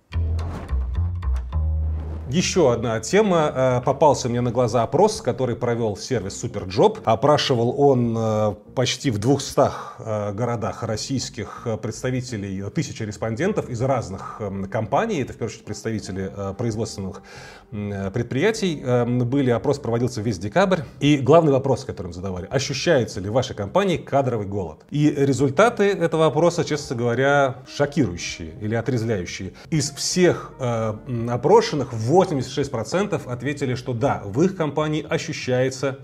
Еще 2.29 2.74
одна 2.74 3.00
тема. 3.00 3.51
Э, 3.53 3.82
попался 3.86 4.29
мне 4.29 4.41
на 4.41 4.50
глаза 4.50 4.82
опрос, 4.82 5.22
который 5.22 5.55
провел 5.55 5.96
сервис 5.96 6.44
Superjob. 6.44 7.01
Опрашивал 7.05 7.79
он 7.79 8.15
э, 8.17 8.55
почти 8.74 9.12
в 9.12 9.20
200 9.20 9.60
э, 10.00 10.34
городах 10.34 10.82
российских 10.82 11.67
представителей, 11.84 12.67
тысячи 12.72 13.03
респондентов 13.03 13.70
из 13.70 13.79
разных 13.79 14.41
компаний. 14.72 15.22
Это, 15.22 15.34
в 15.34 15.36
первую 15.36 15.51
очередь, 15.51 15.65
представители 15.65 16.32
производственных 16.58 17.22
предприятий. 17.70 18.84
Были, 19.05 19.51
опрос 19.51 19.79
проводился 19.79 20.22
весь 20.22 20.39
декабрь. 20.39 20.82
И 21.00 21.17
главный 21.17 21.51
вопрос, 21.51 21.86
который 21.86 22.08
им 22.08 22.13
задавали, 22.13 22.48
ощущается 22.50 23.20
ли 23.20 23.29
в 23.29 23.34
вашей 23.34 23.55
компании 23.55 23.98
кадровый 23.98 24.48
голод? 24.48 24.79
И 24.89 25.10
результаты 25.12 25.84
этого 25.84 26.25
опроса, 26.27 26.63
честно 26.63 26.96
говоря, 26.96 27.58
шокирующие 27.67 28.55
или 28.62 28.75
отрезвляющие. 28.75 29.53
Из 29.70 29.91
всех 29.91 30.53
опрошенных 30.60 31.94
86% 32.24 33.25
ответили, 33.25 33.75
что 33.75 33.93
да, 33.93 34.22
в 34.25 34.41
их 34.41 34.55
компании 34.55 35.05
ощущается 35.07 36.00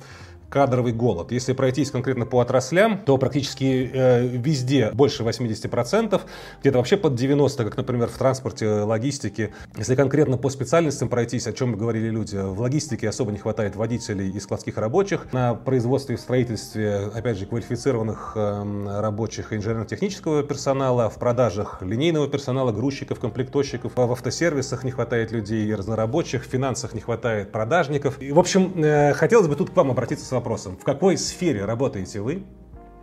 кадровый 0.52 0.92
голод. 0.92 1.32
Если 1.32 1.54
пройтись 1.54 1.90
конкретно 1.90 2.26
по 2.26 2.42
отраслям, 2.42 3.00
то 3.00 3.18
практически 3.18 3.90
э, 3.92 4.28
везде 4.28 4.92
больше 4.94 5.24
80%, 5.24 6.22
где-то 6.60 6.78
вообще 6.78 6.98
под 6.98 7.14
90%, 7.14 7.64
как, 7.64 7.78
например, 7.78 8.10
в 8.10 8.18
транспорте, 8.18 8.68
логистике. 8.68 9.52
Если 9.78 9.96
конкретно 9.96 10.38
по 10.38 10.50
специальностям 10.50 11.08
пройтись, 11.08 11.48
о 11.48 11.54
чем 11.54 11.76
говорили 11.78 12.10
люди, 12.10 12.36
в 12.36 12.60
логистике 12.60 13.08
особо 13.08 13.32
не 13.32 13.38
хватает 13.38 13.76
водителей 13.76 14.30
и 14.30 14.40
складских 14.40 14.78
рабочих. 14.78 15.32
На 15.32 15.56
производстве 15.56 16.16
и 16.16 16.18
строительстве, 16.18 17.10
опять 17.14 17.38
же, 17.38 17.46
квалифицированных 17.46 18.34
э, 18.36 19.00
рабочих 19.00 19.54
инженерно-технического 19.54 20.44
персонала, 20.44 21.10
в 21.10 21.16
продажах 21.16 21.82
линейного 21.82 22.28
персонала, 22.28 22.74
грузчиков, 22.74 23.20
комплектовщиков, 23.20 23.94
в 23.96 24.12
автосервисах 24.12 24.84
не 24.84 24.92
хватает 24.92 25.32
людей 25.32 25.66
и 25.66 25.74
разнорабочих, 25.74 26.44
в 26.46 26.50
финансах 26.50 26.94
не 26.94 27.00
хватает 27.00 27.54
продажников. 27.54 28.22
И, 28.22 28.34
в 28.34 28.40
общем, 28.40 28.74
э, 28.84 29.14
хотелось 29.14 29.48
бы 29.48 29.56
тут 29.56 29.70
к 29.70 29.76
вам 29.78 29.92
обратиться 29.92 30.26
с 30.26 30.32
вопросом, 30.42 30.76
в 30.76 30.84
какой 30.84 31.18
сфере 31.18 31.66
работаете 31.66 32.20
вы, 32.20 32.44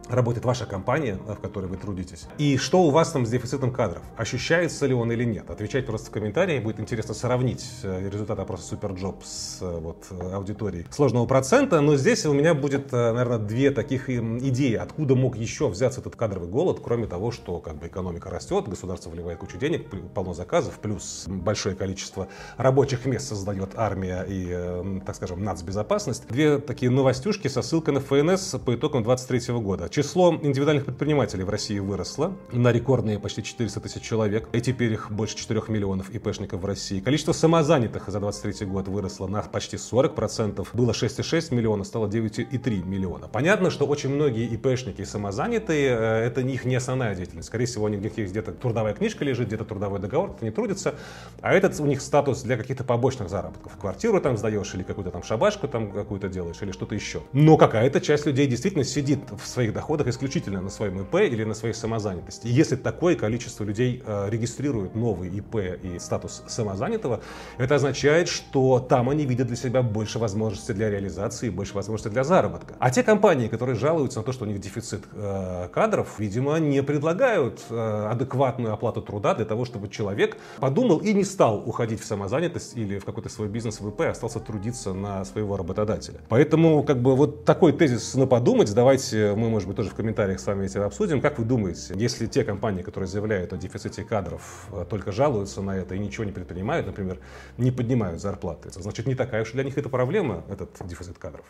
работает 0.09 0.45
ваша 0.45 0.67
компания, 0.67 1.19
в 1.27 1.37
которой 1.37 1.67
вы 1.67 1.77
трудитесь, 1.77 2.27
и 2.39 2.57
что 2.57 2.83
у 2.83 2.91
вас 2.91 3.13
там 3.13 3.27
с 3.27 3.31
дефицитом 3.31 3.73
кадров. 3.73 4.03
Ощущается 4.17 4.87
ли 4.87 4.95
он 4.95 5.13
или 5.13 5.25
нет? 5.25 5.51
Отвечать 5.51 5.87
просто 5.87 6.09
в 6.09 6.11
комментарии. 6.11 6.59
Будет 6.59 6.81
интересно 6.81 7.15
сравнить 7.15 7.65
э, 7.83 8.09
результат 8.11 8.39
опроса 8.39 8.75
Superjob 8.75 9.17
с 9.23 9.59
э, 9.61 9.79
вот, 9.79 10.07
аудиторией 10.33 10.87
сложного 10.91 11.27
процента. 11.27 11.81
Но 11.81 11.97
здесь 11.97 12.27
у 12.27 12.33
меня 12.33 12.55
будет, 12.55 12.93
э, 12.93 13.13
наверное, 13.13 13.39
две 13.39 13.71
таких 13.71 14.09
идеи. 14.11 14.75
Откуда 14.75 15.15
мог 15.15 15.37
еще 15.37 15.69
взяться 15.69 16.01
этот 16.01 16.17
кадровый 16.17 16.49
голод, 16.49 16.81
кроме 16.83 17.07
того, 17.07 17.31
что 17.31 17.59
как 17.59 17.77
бы 17.77 17.87
экономика 17.87 18.31
растет, 18.31 18.69
государство 18.69 19.11
вливает 19.11 19.39
кучу 19.39 19.59
денег, 19.59 19.87
полно 20.15 20.35
заказов, 20.35 20.79
плюс 20.79 21.25
большое 21.27 21.75
количество 21.75 22.29
рабочих 22.57 23.05
мест 23.07 23.29
создает 23.29 23.71
армия 23.77 24.25
и, 24.29 25.01
так 25.05 25.17
скажем, 25.17 25.43
нацбезопасность. 25.43 26.27
Две 26.29 26.59
такие 26.59 26.91
новостюшки 26.91 27.49
со 27.49 27.63
ссылкой 27.63 27.95
на 27.95 28.01
ФНС 28.01 28.57
по 28.65 28.75
итогам 28.75 29.03
2023 29.03 29.55
года. 29.57 29.89
Число 29.99 30.33
индивидуальных 30.33 30.85
предпринимателей 30.85 31.43
в 31.43 31.51
России 31.51 31.81
выросло 31.81 32.37
на 32.53 32.71
рекордные 32.71 33.19
почти 33.19 33.43
400 33.43 33.81
тысяч 33.81 34.01
человек, 34.01 34.49
и 34.53 34.61
теперь 34.61 34.93
их 34.93 35.11
больше 35.11 35.37
4 35.37 35.61
миллионов 35.67 36.11
ИПшников 36.11 36.61
в 36.61 36.65
России. 36.65 37.01
Количество 37.01 37.33
самозанятых 37.33 38.09
за 38.09 38.21
23 38.21 38.65
год 38.69 38.87
выросло 38.87 39.27
на 39.27 39.43
почти 39.43 39.75
40%. 39.75 40.69
Было 40.73 40.93
6,6 40.93 41.53
миллиона, 41.53 41.83
стало 41.83 42.07
9,3 42.07 42.87
миллиона. 42.87 43.27
Понятно, 43.27 43.71
что 43.71 43.87
очень 43.87 44.11
многие 44.11 44.47
ИПшники 44.47 45.01
и 45.01 45.05
самозанятые, 45.05 45.89
э, 45.89 46.27
это 46.27 46.43
их 46.43 46.65
не 46.65 46.77
основная 46.77 47.17
деятельность. 47.17 47.49
Скорее 47.49 47.67
всего, 47.67 47.87
у 47.87 47.89
них 47.89 48.01
где-то 48.01 48.53
трудовая 48.53 48.95
книжка 48.95 49.25
лежит, 49.25 49.49
где-то 49.49 49.65
трудовой 49.65 49.99
договор, 49.99 50.37
они 50.41 50.53
трудятся, 50.53 50.95
а 51.41 51.53
этот 51.53 51.81
у 51.81 51.87
них 51.87 52.03
статус 52.03 52.43
для 52.43 52.57
каких-то 52.57 52.85
побочных 52.85 53.29
заработков. 53.29 53.73
Квартиру 53.77 54.21
там 54.21 54.37
сдаешь 54.37 54.73
или 54.77 54.85
какую-то 54.85 55.11
там 55.11 55.25
шабашку 55.25 55.67
там 55.67 55.91
какую-то 55.91 56.29
делаешь 56.29 56.59
или 56.61 56.71
что-то 56.71 56.95
еще. 56.95 57.25
Но 57.33 57.57
какая-то 57.57 58.01
часть 58.01 58.27
людей 58.27 58.47
действительно 58.47 58.85
сидит 58.85 59.19
в 59.37 59.45
своих 59.45 59.73
доходах 59.73 59.88
доходах 59.89 60.09
исключительно 60.09 60.61
на 60.61 60.69
своем 60.69 61.01
ИП 61.01 61.15
или 61.15 61.45
на 61.45 61.55
своей 61.55 61.73
самозанятости. 61.73 62.47
И 62.47 62.51
если 62.51 62.77
такое 62.77 63.17
количество 63.17 63.65
людей 63.65 64.03
э, 64.05 64.29
регистрирует 64.29 64.95
новый 64.95 65.31
ИП 65.31 65.57
и 65.83 65.99
статус 65.99 66.43
самозанятого, 66.47 67.21
это 67.57 67.77
означает, 67.77 68.29
что 68.29 68.81
там 68.81 69.09
они 69.09 69.25
видят 69.25 69.47
для 69.47 69.57
себя 69.57 69.81
больше 69.83 70.19
возможностей 70.19 70.75
для 70.75 70.91
реализации, 70.91 71.49
больше 71.49 71.73
возможностей 71.75 72.11
для 72.11 72.23
заработка. 72.23 72.75
А 72.79 72.91
те 72.91 73.03
компании, 73.03 73.49
которые 73.49 73.77
жалуются 73.77 74.19
на 74.19 74.25
то, 74.25 74.33
что 74.33 74.45
у 74.45 74.49
них 74.49 74.61
дефицит 74.61 75.05
э, 75.15 75.69
кадров, 75.73 76.19
видимо, 76.19 76.59
не 76.59 76.83
предлагают 76.83 77.61
э, 77.71 78.09
адекватную 78.11 78.75
оплату 78.75 79.01
труда 79.01 79.35
для 79.35 79.47
того, 79.47 79.65
чтобы 79.65 79.89
человек 79.89 80.37
подумал 80.61 80.99
и 80.99 81.15
не 81.15 81.25
стал 81.25 81.67
уходить 81.67 82.03
в 82.03 82.05
самозанятость 82.05 82.77
или 82.77 82.99
в 82.99 83.07
какой-то 83.07 83.31
свой 83.31 83.49
бизнес 83.49 83.81
в 83.81 83.89
ИП, 83.89 84.03
а 84.03 84.11
остался 84.11 84.39
трудиться 84.39 84.93
на 84.93 85.25
своего 85.25 85.57
работодателя. 85.57 86.21
Поэтому, 86.29 86.83
как 86.83 87.01
бы, 87.01 87.17
вот 87.17 87.47
такой 87.47 87.73
тезис 87.73 88.15
на 88.15 88.27
подумать. 88.27 88.75
Давайте 88.75 89.33
мы, 89.35 89.49
может 89.49 89.67
быть, 89.67 89.78
тоже 89.79 89.91
в 89.91 89.95
комментариях 89.95 90.41
с 90.41 90.47
вами 90.47 90.67
это 90.67 90.85
обсудим. 90.85 91.21
Как 91.21 91.39
вы 91.39 91.45
думаете, 91.45 91.95
если 91.95 92.27
те 92.27 92.43
компании, 92.43 92.83
которые 92.83 93.07
заявляют 93.07 93.53
о 93.53 93.57
дефиците 93.57 94.03
кадров, 94.03 94.67
э, 94.73 94.85
только 94.91 95.13
жалуются 95.13 95.63
на 95.63 95.77
это 95.77 95.95
и 95.95 96.01
ничего 96.01 96.25
не 96.25 96.33
предпринимают, 96.33 96.89
например, 96.89 97.21
не 97.59 97.71
поднимают 97.71 98.21
зарплаты, 98.21 98.71
значит, 98.73 99.07
не 99.07 99.15
такая 99.15 99.43
уж 99.43 99.53
для 99.53 99.63
них 99.63 99.79
это 99.79 99.89
проблема, 99.89 100.43
этот 100.51 100.71
дефицит 100.85 101.19
кадров? 101.19 101.47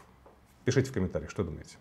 Пишите 0.66 0.90
в 0.90 0.92
комментариях, 0.92 1.30
что 1.30 1.42
думаете. 1.42 1.78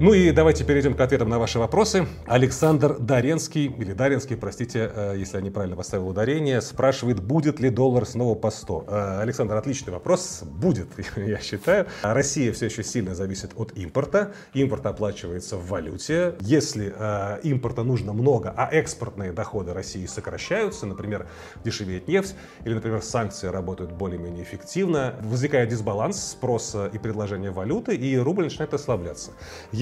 Ну 0.00 0.12
и 0.12 0.30
давайте 0.30 0.62
перейдем 0.62 0.94
к 0.94 1.00
ответам 1.00 1.28
на 1.28 1.40
ваши 1.40 1.58
вопросы. 1.58 2.06
Александр 2.24 2.96
Даренский, 3.00 3.66
или 3.66 3.92
Даренский, 3.92 4.36
простите, 4.36 4.88
э, 4.94 5.14
если 5.18 5.38
я 5.38 5.42
неправильно 5.42 5.74
поставил 5.74 6.06
ударение, 6.06 6.60
спрашивает, 6.60 7.20
будет 7.20 7.58
ли 7.58 7.68
доллар 7.68 8.06
снова 8.06 8.36
по 8.36 8.52
100. 8.52 8.84
Э, 8.86 9.20
Александр, 9.22 9.56
отличный 9.56 9.92
вопрос. 9.92 10.44
Будет, 10.44 10.86
я 11.16 11.40
считаю. 11.40 11.88
Россия 12.02 12.52
все 12.52 12.66
еще 12.66 12.84
сильно 12.84 13.16
зависит 13.16 13.50
от 13.56 13.76
импорта. 13.76 14.34
Импорт 14.54 14.86
оплачивается 14.86 15.56
в 15.56 15.66
валюте. 15.66 16.36
Если 16.42 16.94
э, 16.96 17.40
импорта 17.42 17.82
нужно 17.82 18.12
много, 18.12 18.54
а 18.56 18.68
экспортные 18.70 19.32
доходы 19.32 19.74
России 19.74 20.06
сокращаются, 20.06 20.86
например, 20.86 21.26
дешевеет 21.64 22.06
нефть, 22.06 22.36
или, 22.64 22.74
например, 22.74 23.02
санкции 23.02 23.48
работают 23.48 23.90
более-менее 23.90 24.44
эффективно, 24.44 25.16
возникает 25.22 25.70
дисбаланс 25.70 26.22
спроса 26.22 26.88
и 26.92 26.98
предложения 26.98 27.50
валюты, 27.50 27.96
и 27.96 28.16
рубль 28.16 28.44
начинает 28.44 28.72
ослабляться 28.74 29.32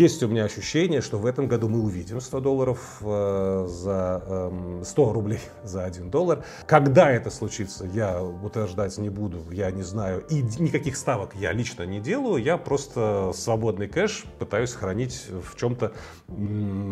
есть 0.06 0.22
у 0.22 0.28
меня 0.28 0.44
ощущение, 0.44 1.00
что 1.00 1.18
в 1.18 1.26
этом 1.26 1.48
году 1.48 1.68
мы 1.68 1.80
увидим 1.80 2.20
100 2.20 2.40
долларов 2.40 2.98
э, 3.00 3.66
за 3.68 4.22
э, 4.24 4.82
100 4.84 5.12
рублей 5.12 5.40
за 5.64 5.84
1 5.84 6.10
доллар. 6.10 6.44
Когда 6.66 7.10
это 7.10 7.30
случится, 7.30 7.84
я 7.86 8.22
утверждать 8.22 8.96
не 8.98 9.08
буду, 9.08 9.42
я 9.50 9.70
не 9.72 9.82
знаю. 9.82 10.24
И 10.30 10.42
никаких 10.60 10.96
ставок 10.96 11.34
я 11.34 11.52
лично 11.52 11.82
не 11.82 11.98
делаю, 11.98 12.42
я 12.42 12.56
просто 12.56 13.32
свободный 13.34 13.88
кэш 13.88 14.24
пытаюсь 14.38 14.72
хранить 14.72 15.26
в 15.28 15.56
чем-то, 15.56 15.92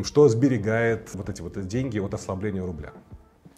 что 0.05 0.29
сберегает 0.29 1.11
вот 1.15 1.29
эти 1.29 1.41
вот 1.41 1.67
деньги 1.67 2.01
от 2.01 2.15
ослабления 2.15 2.65
рубля. 2.65 2.93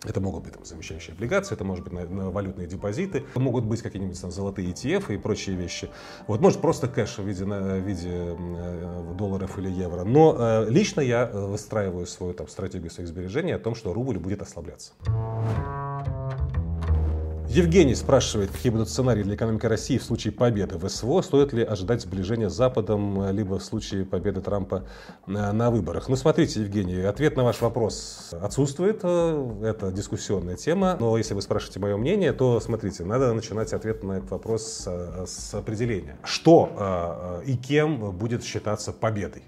Это 0.06 0.20
могут 0.20 0.44
быть 0.44 0.54
там, 0.54 0.64
замещающие 0.64 1.14
облигации, 1.14 1.54
это 1.54 1.64
может 1.64 1.84
быть 1.84 1.92
на, 1.92 2.04
на 2.04 2.30
валютные 2.30 2.66
депозиты, 2.66 3.24
могут 3.34 3.64
быть 3.64 3.82
какие-нибудь 3.82 4.20
там 4.20 4.30
золотые 4.30 4.70
ETF 4.70 5.14
и 5.14 5.18
прочие 5.18 5.56
вещи. 5.56 5.90
Вот 6.26 6.40
может 6.40 6.60
просто 6.60 6.88
кэш 6.88 7.18
в 7.18 7.24
виде, 7.26 7.44
на, 7.44 7.76
в 7.76 7.80
виде 7.80 8.08
э, 8.10 9.14
долларов 9.18 9.58
или 9.58 9.70
евро. 9.70 10.04
Но 10.04 10.36
э, 10.38 10.70
лично 10.70 11.00
я 11.00 11.28
э, 11.30 11.46
выстраиваю 11.46 12.06
свою 12.06 12.34
там, 12.34 12.48
стратегию 12.48 12.90
своих 12.90 13.08
сбережений 13.08 13.54
о 13.54 13.58
том, 13.58 13.74
что 13.74 13.92
рубль 13.92 14.18
будет 14.18 14.42
ослабляться. 14.42 14.92
Евгений 17.56 17.94
спрашивает, 17.94 18.50
какие 18.50 18.70
будут 18.70 18.90
сценарии 18.90 19.22
для 19.22 19.34
экономики 19.34 19.64
России 19.64 19.96
в 19.96 20.02
случае 20.02 20.30
победы 20.34 20.76
в 20.76 20.86
СВО. 20.90 21.22
Стоит 21.22 21.54
ли 21.54 21.62
ожидать 21.62 22.02
сближения 22.02 22.50
с 22.50 22.52
Западом, 22.52 23.30
либо 23.30 23.58
в 23.58 23.64
случае 23.64 24.04
победы 24.04 24.42
Трампа 24.42 24.84
э, 25.26 25.52
на 25.52 25.70
выборах? 25.70 26.10
Ну, 26.10 26.16
смотрите, 26.16 26.60
Евгений, 26.60 27.00
ответ 27.00 27.34
на 27.34 27.44
ваш 27.44 27.62
вопрос 27.62 28.34
отсутствует. 28.42 29.00
Э, 29.04 29.62
это 29.64 29.90
дискуссионная 29.90 30.56
тема. 30.56 30.98
Но 31.00 31.16
если 31.16 31.32
вы 31.32 31.40
спрашиваете 31.40 31.80
мое 31.80 31.96
мнение, 31.96 32.34
то, 32.34 32.60
смотрите, 32.60 33.04
надо 33.04 33.32
начинать 33.32 33.72
ответ 33.72 34.04
на 34.04 34.18
этот 34.18 34.32
вопрос 34.32 34.86
с 35.26 35.54
определения. 35.54 36.18
Что 36.24 37.40
э, 37.42 37.46
и 37.46 37.56
кем 37.56 38.10
будет 38.10 38.44
считаться 38.44 38.92
победой? 38.92 39.44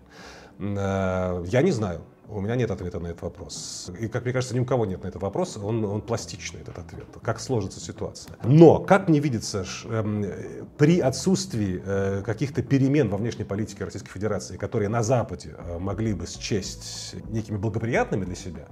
Я 0.59 1.61
не 1.62 1.73
знаю. 1.73 2.00
У 2.30 2.42
меня 2.42 2.56
нет 2.56 2.70
ответа 2.70 3.00
на 3.00 3.08
этот 3.08 3.23
вопрос. 3.23 3.90
И, 3.99 4.06
как 4.06 4.25
мне 4.25 4.35
кажется, 4.35 4.54
ни 4.54 4.61
у 4.61 4.66
кого 4.66 4.85
нет 4.85 5.02
на 5.02 5.08
этот 5.08 5.23
вопрос. 5.23 5.56
Он, 5.56 5.82
он 5.85 6.02
пластичный, 6.02 6.61
этот 6.61 6.78
ответ. 6.78 7.06
Как 7.23 7.40
сложится 7.40 7.80
ситуация. 7.80 8.37
Но, 8.44 8.80
как 8.80 9.08
мне 9.08 9.18
видится, 9.18 9.64
э, 9.85 10.64
при 10.76 11.00
отсутствии 11.00 11.82
э, 11.82 12.23
каких-то 12.23 12.62
перемен 12.62 13.08
во 13.08 13.16
внешней 13.16 13.44
политике 13.44 13.85
Российской 13.85 14.11
Федерации, 14.11 14.58
которые 14.58 14.90
на 14.90 15.02
Западе 15.02 15.54
э, 15.56 15.78
могли 15.78 16.12
бы 16.12 16.26
счесть 16.26 17.16
некими 17.30 17.56
благоприятными 17.56 18.26
для 18.26 18.35
себя, 18.35 18.66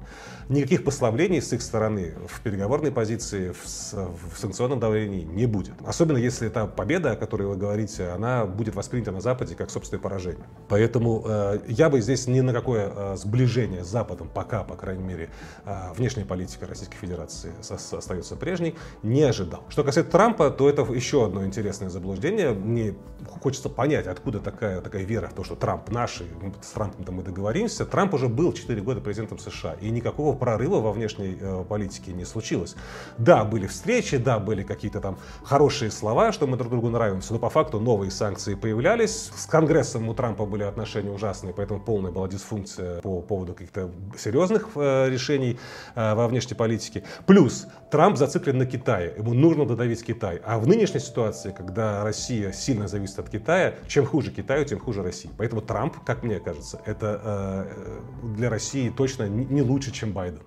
никаких 0.50 0.84
послаблений 0.84 1.40
с 1.40 1.50
их 1.54 1.62
стороны 1.62 2.12
в 2.28 2.42
переговорной 2.42 2.92
позиции, 2.92 3.52
в, 3.52 3.64
в 3.64 4.38
санкционном 4.38 4.80
давлении 4.80 5.22
не 5.22 5.46
будет. 5.46 5.74
Особенно 5.86 6.18
если 6.18 6.48
эта 6.48 6.66
победа, 6.66 7.12
о 7.12 7.16
которой 7.16 7.44
вы 7.48 7.56
говорите, 7.56 8.08
она 8.08 8.44
будет 8.44 8.74
воспринята 8.74 9.12
на 9.12 9.22
Западе 9.22 9.54
как 9.54 9.70
собственное 9.70 10.02
поражение. 10.02 10.44
Поэтому 10.68 11.24
э, 11.26 11.60
я 11.68 11.88
бы 11.88 12.02
здесь 12.02 12.26
ни 12.26 12.40
на 12.40 12.52
какое 12.52 13.16
сближение 13.16 13.45
сближения 13.46 13.84
с 13.84 13.88
Западом, 13.88 14.28
пока, 14.32 14.64
по 14.64 14.74
крайней 14.74 15.04
мере, 15.04 15.30
а, 15.64 15.92
внешняя 15.94 16.24
политика 16.24 16.66
Российской 16.66 16.96
Федерации 16.96 17.52
остается 17.70 18.36
прежней, 18.36 18.74
не 19.02 19.22
ожидал. 19.22 19.62
Что 19.68 19.84
касается 19.84 20.10
Трампа, 20.10 20.50
то 20.50 20.68
это 20.68 20.82
еще 20.82 21.24
одно 21.24 21.44
интересное 21.44 21.88
заблуждение. 21.88 22.50
Мне 22.50 22.94
хочется 23.40 23.68
понять, 23.68 24.06
откуда 24.06 24.40
такая, 24.40 24.80
такая 24.80 25.04
вера 25.04 25.28
в 25.28 25.34
то, 25.34 25.44
что 25.44 25.54
Трамп 25.54 25.90
наш, 25.90 26.20
и 26.20 26.24
с 26.60 26.70
Трампом 26.70 27.14
мы 27.14 27.22
договоримся. 27.22 27.86
Трамп 27.86 28.14
уже 28.14 28.28
был 28.28 28.52
4 28.52 28.80
года 28.82 29.00
президентом 29.00 29.38
США, 29.38 29.74
и 29.80 29.90
никакого 29.90 30.36
прорыва 30.36 30.80
во 30.80 30.92
внешней 30.92 31.38
э, 31.40 31.64
политике 31.68 32.12
не 32.12 32.24
случилось. 32.24 32.74
Да, 33.18 33.44
были 33.44 33.66
встречи, 33.66 34.16
да, 34.16 34.38
были 34.38 34.64
какие-то 34.64 35.00
там 35.00 35.18
хорошие 35.44 35.90
слова, 35.90 36.32
что 36.32 36.46
мы 36.46 36.56
друг 36.56 36.70
другу 36.70 36.88
нравимся, 36.90 37.32
но 37.32 37.38
по 37.38 37.50
факту 37.50 37.78
новые 37.78 38.10
санкции 38.10 38.54
появлялись. 38.54 39.30
С 39.36 39.46
Конгрессом 39.46 40.08
у 40.08 40.14
Трампа 40.14 40.46
были 40.46 40.64
отношения 40.64 41.10
ужасные, 41.10 41.54
поэтому 41.54 41.80
полная 41.80 42.10
была 42.10 42.28
дисфункция 42.28 43.00
по, 43.00 43.22
по 43.22 43.35
поводу 43.36 43.52
каких-то 43.52 43.90
серьезных 44.18 44.68
э, 44.76 45.10
решений 45.10 45.58
э, 45.94 46.14
во 46.14 46.26
внешней 46.26 46.56
политике. 46.56 47.02
Плюс 47.26 47.66
Трамп 47.90 48.16
зациклен 48.16 48.56
на 48.56 48.64
Китае, 48.66 49.12
ему 49.18 49.34
нужно 49.34 49.66
додавить 49.66 50.02
Китай. 50.02 50.40
А 50.44 50.58
в 50.58 50.66
нынешней 50.66 51.00
ситуации, 51.00 51.52
когда 51.52 52.02
Россия 52.02 52.52
сильно 52.52 52.88
зависит 52.88 53.18
от 53.18 53.28
Китая, 53.28 53.74
чем 53.88 54.06
хуже 54.06 54.30
Китаю, 54.30 54.64
тем 54.64 54.80
хуже 54.80 55.02
России. 55.02 55.30
Поэтому 55.36 55.60
Трамп, 55.60 56.02
как 56.06 56.22
мне 56.22 56.40
кажется, 56.40 56.80
это 56.86 57.66
для 58.22 58.48
России 58.48 58.88
точно 58.88 59.28
не 59.28 59.62
лучше, 59.62 59.92
чем 59.92 60.12
Байден. 60.12 60.40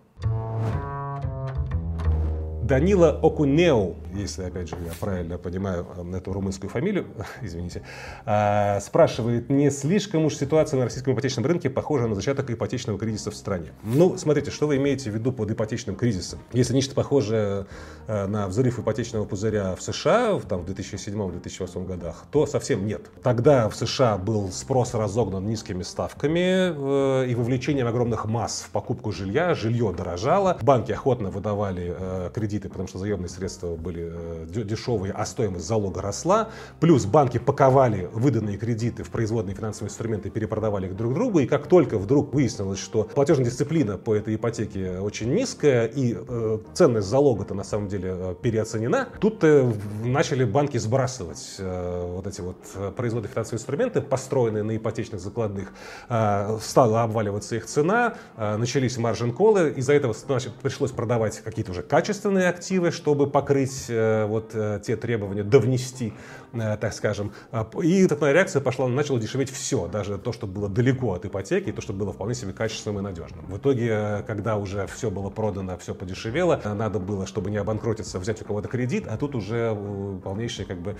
Данила 2.70 3.20
Окунеу, 3.24 3.96
если, 4.14 4.44
опять 4.44 4.70
же, 4.70 4.76
я 4.86 4.92
правильно 5.00 5.40
понимаю 5.40 5.88
э, 5.98 6.18
эту 6.18 6.34
румынскую 6.34 6.70
фамилию, 6.70 7.08
извините, 7.42 7.82
а, 8.26 8.80
спрашивает, 8.80 9.50
не 9.50 9.72
слишком 9.72 10.26
уж 10.26 10.36
ситуация 10.36 10.78
на 10.78 10.84
российском 10.84 11.14
ипотечном 11.14 11.48
рынке 11.48 11.72
похожа 11.72 12.08
на 12.08 12.14
зачаток 12.14 12.52
ипотечного 12.52 13.00
кризиса 13.00 13.32
в 13.32 13.36
стране? 13.36 13.72
Ну, 13.84 14.18
смотрите, 14.18 14.52
что 14.52 14.68
вы 14.68 14.78
имеете 14.78 15.10
в 15.10 15.16
виду 15.16 15.32
под 15.32 15.50
ипотечным 15.50 15.96
кризисом? 15.96 16.40
Если 16.54 16.76
нечто 16.76 16.94
похожее 16.94 17.66
э, 18.06 18.28
на 18.28 18.48
взрыв 18.48 18.78
ипотечного 18.78 19.26
пузыря 19.26 19.76
в 19.76 19.82
США 19.82 20.36
в, 20.36 20.46
там, 20.46 20.62
в 20.62 20.70
2007-2008 20.70 21.88
годах, 21.88 22.26
то 22.32 22.46
совсем 22.46 22.86
нет. 22.86 23.10
Тогда 23.24 23.68
в 23.68 23.76
США 23.76 24.20
был 24.20 24.52
спрос 24.52 24.94
разогнан 24.94 25.44
низкими 25.48 25.82
ставками 25.82 27.24
э, 27.24 27.30
и 27.30 27.34
вовлечением 27.34 27.88
огромных 27.88 28.26
масс 28.26 28.62
в 28.68 28.70
покупку 28.70 29.12
жилья, 29.12 29.56
жилье 29.56 29.92
дорожало, 29.92 30.60
банки 30.62 30.92
охотно 30.92 31.32
выдавали 31.32 31.96
э, 31.98 32.30
кредиты 32.60 32.70
потому 32.70 32.88
что 32.88 33.00
заемные 33.00 33.30
средства 33.30 33.76
были 33.76 34.12
э, 34.12 34.64
дешевые, 34.64 35.14
а 35.14 35.26
стоимость 35.26 35.66
залога 35.66 36.02
росла. 36.02 36.50
Плюс 36.80 37.06
банки 37.06 37.38
паковали 37.38 38.10
выданные 38.14 38.58
кредиты 38.58 39.04
в 39.04 39.10
производные 39.10 39.56
финансовые 39.56 39.90
инструменты 39.90 40.28
и 40.28 40.32
перепродавали 40.32 40.88
их 40.88 40.96
друг 40.96 41.14
другу. 41.14 41.40
И 41.40 41.46
как 41.46 41.68
только 41.68 41.98
вдруг 41.98 42.34
выяснилось, 42.34 42.80
что 42.80 43.04
платежная 43.04 43.46
дисциплина 43.46 43.98
по 43.98 44.16
этой 44.16 44.36
ипотеке 44.36 45.00
очень 45.00 45.34
низкая 45.34 45.86
и 45.86 46.16
э, 46.16 46.60
ценность 46.74 47.08
залога-то 47.08 47.54
на 47.54 47.64
самом 47.64 47.88
деле 47.88 48.10
э, 48.12 48.36
переоценена, 48.42 49.08
тут 49.20 49.44
э, 49.44 49.72
начали 50.04 50.44
банки 50.44 50.78
сбрасывать 50.78 51.56
э, 51.60 52.14
вот 52.16 52.28
эти 52.28 52.42
вот 52.42 52.58
производные 52.96 53.32
финансовые 53.32 53.60
инструменты, 53.60 54.02
построенные 54.02 54.64
на 54.64 54.76
ипотечных 54.76 55.22
закладных. 55.22 55.72
Э, 56.10 56.58
стала 56.62 57.04
обваливаться 57.04 57.56
их 57.56 57.66
цена, 57.66 58.16
э, 58.38 58.58
начались 58.58 58.98
маржин-колы, 58.98 59.74
из-за 59.78 59.94
этого 59.94 60.14
значит, 60.14 60.54
пришлось 60.56 60.92
продавать 60.92 61.40
какие-то 61.40 61.72
уже 61.72 61.84
качественные 61.84 62.49
активы, 62.50 62.92
чтобы 62.92 63.28
покрыть 63.28 63.86
э, 63.90 64.26
вот 64.26 64.52
э, 64.54 64.80
те 64.84 64.96
требования, 64.96 65.44
довнести, 65.44 66.14
э, 66.54 66.78
так 66.78 66.94
скажем. 66.94 67.32
А, 67.52 67.70
и 67.82 68.08
такая 68.08 68.34
реакция 68.34 68.62
пошла, 68.62 68.88
начало 68.88 69.20
дешеветь 69.20 69.52
все, 69.52 69.88
даже 69.88 70.18
то, 70.18 70.32
что 70.32 70.48
было 70.48 70.70
далеко 70.70 71.14
от 71.14 71.26
ипотеки, 71.26 71.72
то, 71.72 71.82
что 71.82 71.94
было 71.94 72.14
вполне 72.14 72.36
себе 72.36 72.54
качественным 72.54 73.00
и 73.00 73.02
надежным. 73.04 73.46
В 73.46 73.58
итоге, 73.58 74.24
когда 74.26 74.58
уже 74.58 74.88
все 74.88 75.12
было 75.12 75.30
продано, 75.30 75.78
все 75.78 75.94
подешевело, 75.94 76.60
надо 76.64 77.00
было, 77.00 77.28
чтобы 77.28 77.52
не 77.52 77.58
обанкротиться, 77.58 78.20
взять 78.20 78.42
у 78.42 78.46
кого-то 78.46 78.68
кредит, 78.68 79.06
а 79.08 79.18
тут 79.18 79.36
уже 79.36 79.78
полнейшее 80.24 80.66
как 80.66 80.80
бы 80.80 80.96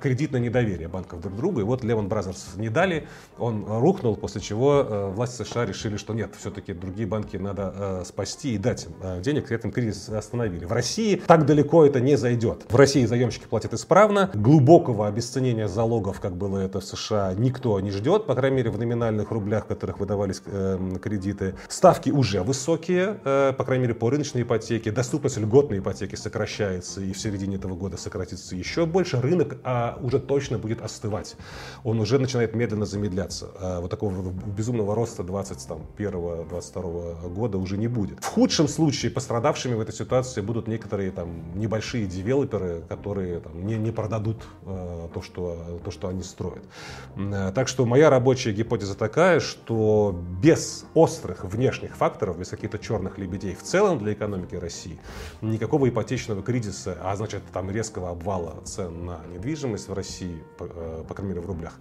кредитное 0.00 0.40
недоверие 0.40 0.88
банков 0.88 1.20
друг 1.20 1.34
к 1.34 1.36
другу. 1.36 1.60
И 1.60 1.62
вот 1.62 1.84
Lehman 1.84 2.08
Brothers 2.08 2.58
не 2.58 2.68
дали, 2.68 3.08
он 3.38 3.64
рухнул, 3.66 4.16
после 4.16 4.40
чего 4.40 5.10
власти 5.14 5.42
США 5.42 5.66
решили, 5.66 5.96
что 5.96 6.14
нет, 6.14 6.34
все-таки 6.38 6.72
другие 6.72 7.08
банки 7.08 7.36
надо 7.36 8.02
спасти 8.04 8.54
и 8.54 8.58
дать 8.58 8.86
им 8.86 9.22
денег, 9.22 9.50
и 9.50 9.54
этом 9.54 9.72
кризис 9.72 10.08
остановили. 10.08 10.64
В 10.64 10.72
России 10.72 10.91
России 10.92 11.22
так 11.26 11.46
далеко 11.46 11.86
это 11.86 12.00
не 12.00 12.16
зайдет. 12.16 12.66
В 12.68 12.76
России 12.76 13.06
заемщики 13.06 13.46
платят 13.48 13.72
исправно, 13.72 14.30
глубокого 14.34 15.06
обесценения 15.06 15.66
залогов, 15.66 16.20
как 16.20 16.36
было 16.36 16.58
это 16.58 16.80
в 16.80 16.84
США, 16.84 17.32
никто 17.32 17.80
не 17.80 17.90
ждет, 17.90 18.26
по 18.26 18.34
крайней 18.34 18.58
мере 18.58 18.70
в 18.70 18.78
номинальных 18.78 19.30
рублях, 19.30 19.64
в 19.64 19.68
которых 19.68 20.00
выдавались 20.00 20.42
э, 20.44 20.98
кредиты. 21.02 21.54
Ставки 21.68 22.10
уже 22.10 22.42
высокие, 22.42 23.18
э, 23.24 23.54
по 23.56 23.64
крайней 23.64 23.84
мере 23.84 23.94
по 23.94 24.10
рыночной 24.10 24.42
ипотеке, 24.42 24.90
доступность 24.90 25.38
льготной 25.38 25.78
ипотеки 25.78 26.14
сокращается 26.14 27.00
и 27.00 27.14
в 27.14 27.18
середине 27.18 27.56
этого 27.56 27.74
года 27.74 27.96
сократится 27.96 28.54
еще 28.54 28.84
больше. 28.84 29.18
Рынок 29.18 29.56
а, 29.64 29.98
уже 30.02 30.20
точно 30.20 30.58
будет 30.58 30.82
остывать. 30.82 31.36
Он 31.84 32.00
уже 32.00 32.18
начинает 32.18 32.54
медленно 32.54 32.84
замедляться. 32.84 33.48
А, 33.58 33.80
вот 33.80 33.90
такого 33.90 34.30
безумного 34.30 34.94
роста 34.94 35.22
2021-2022 35.22 37.30
года 37.30 37.56
уже 37.56 37.78
не 37.78 37.88
будет. 37.88 38.22
В 38.22 38.26
худшем 38.26 38.68
случае 38.68 39.10
пострадавшими 39.10 39.72
в 39.72 39.80
этой 39.80 39.94
ситуации 39.94 40.42
будут 40.42 40.68
некоторые 40.72 41.10
там 41.10 41.28
небольшие 41.54 42.06
девелоперы, 42.06 42.82
которые 42.88 43.40
там, 43.40 43.66
не, 43.66 43.76
не 43.76 43.90
продадут 43.90 44.42
э, 44.64 45.08
то, 45.12 45.22
что, 45.22 45.80
то, 45.84 45.90
что 45.90 46.08
они 46.08 46.22
строят. 46.22 46.64
Э, 47.16 47.52
так 47.54 47.68
что 47.68 47.84
моя 47.86 48.10
рабочая 48.10 48.52
гипотеза 48.52 48.96
такая, 48.96 49.40
что 49.40 50.18
без 50.42 50.84
острых 50.94 51.44
внешних 51.44 51.96
факторов, 51.96 52.38
без 52.38 52.48
каких-то 52.48 52.78
черных 52.78 53.18
лебедей 53.18 53.54
в 53.54 53.62
целом 53.62 53.98
для 53.98 54.14
экономики 54.14 54.54
России, 54.54 54.98
никакого 55.42 55.88
ипотечного 55.88 56.42
кризиса, 56.42 56.96
а 57.02 57.14
значит 57.16 57.42
там 57.52 57.70
резкого 57.70 58.10
обвала 58.10 58.54
цен 58.64 59.06
на 59.06 59.20
недвижимость 59.32 59.88
в 59.88 59.92
России, 59.92 60.42
по, 60.56 60.64
э, 60.64 61.04
по 61.06 61.14
крайней 61.14 61.34
мере 61.34 61.46
в 61.46 61.46
рублях, 61.46 61.74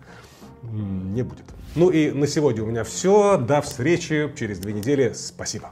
не 0.64 1.24
будет. 1.24 1.46
Ну 1.76 1.90
и 1.90 2.12
на 2.12 2.28
сегодня 2.28 2.64
у 2.64 2.68
меня 2.68 2.84
все. 2.84 3.38
До 3.38 3.62
встречи 3.62 4.32
через 4.38 4.60
две 4.60 4.74
недели. 4.74 5.14
Спасибо. 5.14 5.72